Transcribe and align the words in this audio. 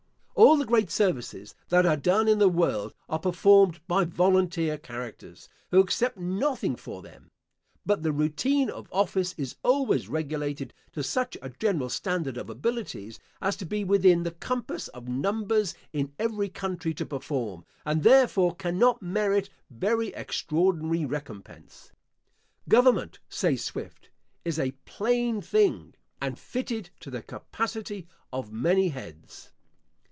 All 0.33 0.57
the 0.57 0.65
great 0.65 0.89
services 0.89 1.53
that 1.69 1.85
are 1.85 1.95
done 1.97 2.27
in 2.27 2.39
the 2.39 2.49
world 2.49 2.95
are 3.07 3.19
performed 3.19 3.79
by 3.87 4.05
volunteer 4.05 4.75
characters, 4.75 5.47
who 5.69 5.79
accept 5.79 6.17
nothing 6.17 6.75
for 6.75 7.03
them; 7.03 7.29
but 7.85 8.01
the 8.01 8.11
routine 8.11 8.67
of 8.67 8.87
office 8.91 9.35
is 9.37 9.57
always 9.61 10.09
regulated 10.09 10.73
to 10.93 11.03
such 11.03 11.37
a 11.43 11.51
general 11.51 11.89
standard 11.89 12.37
of 12.37 12.49
abilities 12.49 13.19
as 13.39 13.55
to 13.57 13.65
be 13.65 13.83
within 13.83 14.23
the 14.23 14.31
compass 14.31 14.87
of 14.89 15.07
numbers 15.07 15.75
in 15.93 16.11
every 16.17 16.49
country 16.49 16.95
to 16.95 17.05
perform, 17.05 17.63
and 17.85 18.01
therefore 18.01 18.55
cannot 18.55 18.99
merit 18.99 19.47
very 19.69 20.07
extraordinary 20.15 21.05
recompense. 21.05 21.91
Government, 22.67 23.19
says 23.29 23.63
Swift, 23.63 24.09
is 24.43 24.57
a 24.57 24.71
Plain 24.85 25.39
thing, 25.43 25.93
and 26.19 26.39
fitted 26.39 26.89
to 27.01 27.11
the 27.11 27.21
capacity 27.21 28.07
of 28.33 28.51
many 28.51 28.89
heads. 28.89 29.51